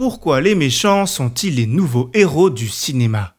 [0.00, 3.34] Pourquoi les méchants sont-ils les nouveaux héros du cinéma?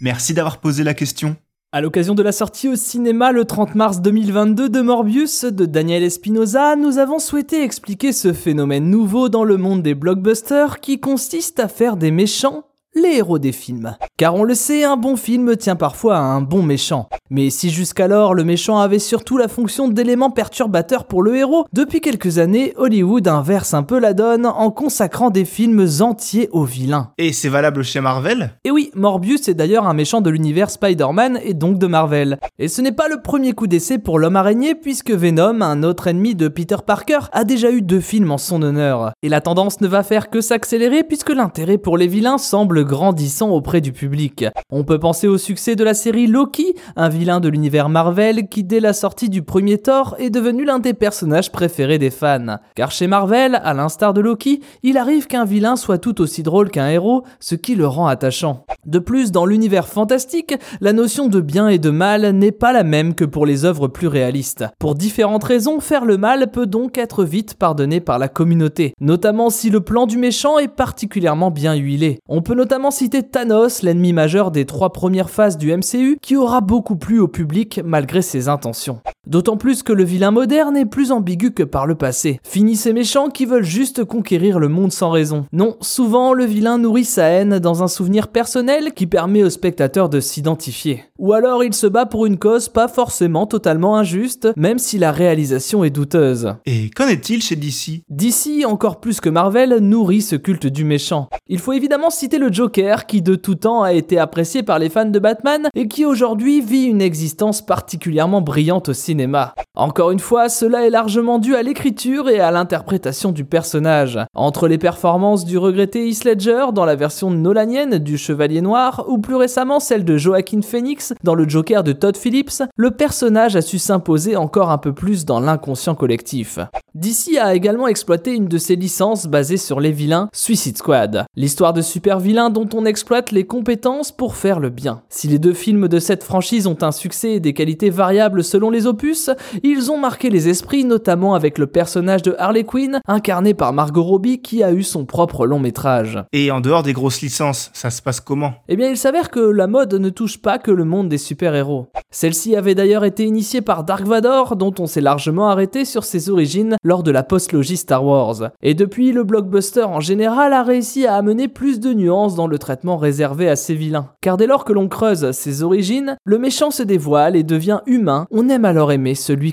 [0.00, 1.36] Merci d'avoir posé la question.
[1.72, 6.04] À l'occasion de la sortie au cinéma le 30 mars 2022 de Morbius de Daniel
[6.04, 11.60] Espinosa, nous avons souhaité expliquer ce phénomène nouveau dans le monde des blockbusters qui consiste
[11.60, 12.64] à faire des méchants
[12.96, 13.94] les héros des films.
[14.16, 17.08] Car on le sait, un bon film tient parfois à un bon méchant.
[17.30, 22.00] Mais si jusqu'alors le méchant avait surtout la fonction d'élément perturbateur pour le héros, depuis
[22.00, 27.10] quelques années, Hollywood inverse un peu la donne en consacrant des films entiers aux vilains.
[27.18, 28.52] Et c'est valable chez Marvel?
[28.64, 32.38] Et oui, Morbius est d'ailleurs un méchant de l'univers Spider-Man et donc de Marvel.
[32.58, 36.06] Et ce n'est pas le premier coup d'essai pour l'homme araignée puisque Venom, un autre
[36.06, 39.12] ennemi de Peter Parker, a déjà eu deux films en son honneur.
[39.22, 43.50] Et la tendance ne va faire que s'accélérer puisque l'intérêt pour les vilains semble grandissant
[43.50, 44.44] auprès du public.
[44.70, 48.62] On peut penser au succès de la série Loki, un vilain de l'univers Marvel qui
[48.62, 52.58] dès la sortie du premier Thor est devenu l'un des personnages préférés des fans.
[52.74, 56.70] Car chez Marvel, à l'instar de Loki, il arrive qu'un vilain soit tout aussi drôle
[56.70, 58.64] qu'un héros, ce qui le rend attachant.
[58.86, 62.84] De plus, dans l'univers fantastique, la notion de bien et de mal n'est pas la
[62.84, 64.64] même que pour les œuvres plus réalistes.
[64.78, 69.50] Pour différentes raisons, faire le mal peut donc être vite pardonné par la communauté, notamment
[69.50, 72.20] si le plan du méchant est particulièrement bien huilé.
[72.28, 76.60] On peut notamment citer Thanos, l'ennemi majeur des trois premières phases du MCU, qui aura
[76.60, 79.00] beaucoup plu au public malgré ses intentions.
[79.26, 82.38] D'autant plus que le vilain moderne est plus ambigu que par le passé.
[82.44, 85.46] Fini ces méchants qui veulent juste conquérir le monde sans raison.
[85.52, 90.08] Non, souvent le vilain nourrit sa haine dans un souvenir personnel qui permet au spectateur
[90.08, 91.02] de s'identifier.
[91.18, 95.10] Ou alors il se bat pour une cause pas forcément totalement injuste, même si la
[95.10, 96.54] réalisation est douteuse.
[96.64, 101.28] Et qu'en est-il chez DC DC, encore plus que Marvel, nourrit ce culte du méchant.
[101.48, 104.88] Il faut évidemment citer le Joker, qui de tout temps a été apprécié par les
[104.88, 109.15] fans de Batman et qui aujourd'hui vit une existence particulièrement brillante au cinéma.
[109.16, 109.65] 您吧。
[109.78, 114.18] Encore une fois, cela est largement dû à l'écriture et à l'interprétation du personnage.
[114.34, 119.18] Entre les performances du regretté Heath Ledger dans la version nolanienne du Chevalier Noir, ou
[119.18, 123.60] plus récemment celle de Joaquin Phoenix dans le Joker de Todd Phillips, le personnage a
[123.60, 126.58] su s'imposer encore un peu plus dans l'inconscient collectif.
[126.94, 131.26] DC a également exploité une de ses licences basée sur les vilains, Suicide Squad.
[131.36, 135.02] L'histoire de super vilains dont on exploite les compétences pour faire le bien.
[135.10, 138.70] Si les deux films de cette franchise ont un succès et des qualités variables selon
[138.70, 139.28] les opus,
[139.66, 144.02] ils ont marqué les esprits, notamment avec le personnage de Harley Quinn, incarné par Margot
[144.02, 146.22] Robbie, qui a eu son propre long métrage.
[146.32, 148.54] Et en dehors des grosses licences, ça se passe comment?
[148.68, 151.88] Eh bien, il s'avère que la mode ne touche pas que le monde des super-héros.
[152.10, 156.30] Celle-ci avait d'ailleurs été initiée par Dark Vador, dont on s'est largement arrêté sur ses
[156.30, 158.50] origines lors de la post-logie Star Wars.
[158.62, 162.58] Et depuis, le blockbuster en général a réussi à amener plus de nuances dans le
[162.58, 164.10] traitement réservé à ces vilains.
[164.20, 168.26] Car dès lors que l'on creuse ses origines, le méchant se dévoile et devient humain,
[168.30, 169.52] on aime alors aimer celui